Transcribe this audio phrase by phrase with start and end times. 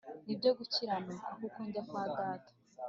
[0.25, 2.51] n'ibyo gukiranuka, kuko njya kwa Data